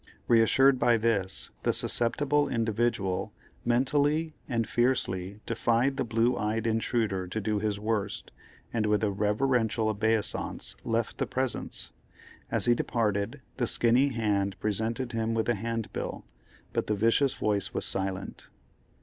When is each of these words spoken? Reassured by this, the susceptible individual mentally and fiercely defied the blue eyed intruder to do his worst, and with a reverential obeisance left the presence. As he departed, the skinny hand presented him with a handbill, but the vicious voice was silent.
Reassured 0.27 0.79
by 0.79 0.97
this, 0.97 1.51
the 1.61 1.71
susceptible 1.71 2.49
individual 2.49 3.31
mentally 3.63 4.33
and 4.49 4.67
fiercely 4.67 5.41
defied 5.45 5.97
the 5.97 6.03
blue 6.03 6.35
eyed 6.35 6.65
intruder 6.65 7.27
to 7.27 7.39
do 7.39 7.59
his 7.59 7.79
worst, 7.79 8.31
and 8.73 8.87
with 8.87 9.03
a 9.03 9.11
reverential 9.11 9.89
obeisance 9.89 10.75
left 10.83 11.19
the 11.19 11.27
presence. 11.27 11.91
As 12.49 12.65
he 12.65 12.73
departed, 12.73 13.41
the 13.57 13.67
skinny 13.67 14.07
hand 14.09 14.59
presented 14.59 15.11
him 15.11 15.35
with 15.35 15.47
a 15.49 15.53
handbill, 15.53 16.25
but 16.73 16.87
the 16.87 16.95
vicious 16.95 17.35
voice 17.35 17.71
was 17.71 17.85
silent. 17.85 18.49